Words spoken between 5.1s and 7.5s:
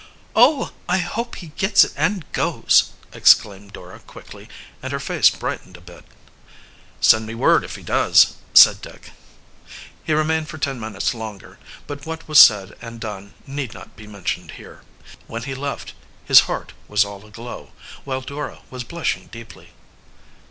brightened a bit. "Send me